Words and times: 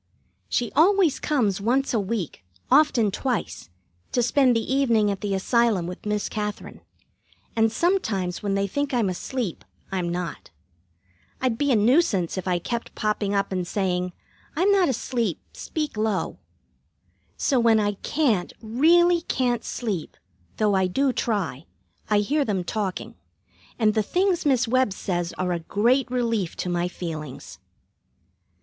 She 0.49 0.71
always 0.71 1.19
comes 1.19 1.61
once 1.61 1.93
a 1.93 1.99
week, 1.99 2.43
often 2.71 3.11
twice, 3.11 3.69
to 4.13 4.23
spend 4.23 4.55
the 4.55 4.73
evening 4.73 5.11
at 5.11 5.21
the 5.21 5.35
Asylum 5.35 5.85
with 5.85 6.07
Miss 6.07 6.27
Katherine, 6.27 6.81
and 7.55 7.71
sometimes 7.71 8.41
when 8.41 8.55
they 8.55 8.65
think 8.65 8.95
I'm 8.95 9.09
asleep, 9.09 9.63
I'm 9.91 10.09
not. 10.09 10.49
I'd 11.39 11.55
be 11.55 11.71
a 11.71 11.75
nuisance 11.75 12.35
if 12.35 12.47
I 12.47 12.57
kept 12.57 12.95
popping 12.95 13.35
up 13.35 13.51
and 13.51 13.67
saying, 13.67 14.13
"I'm 14.55 14.71
not 14.71 14.89
asleep, 14.89 15.39
speak 15.53 15.95
low." 15.95 16.39
So 17.37 17.59
when 17.59 17.79
I 17.79 17.91
can't, 18.01 18.53
really 18.59 19.21
can't, 19.21 19.63
sleep, 19.63 20.17
though 20.57 20.73
I 20.73 20.87
do 20.87 21.13
try, 21.13 21.67
I 22.09 22.21
hear 22.21 22.43
them 22.43 22.63
talking, 22.63 23.13
and 23.77 23.93
the 23.93 24.01
things 24.01 24.47
Miss 24.47 24.67
Webb 24.67 24.93
says 24.93 25.31
are 25.33 25.51
a 25.53 25.59
great 25.59 26.09
relief 26.09 26.55
to 26.55 26.69
my 26.69 26.87
feelings. 26.87 27.59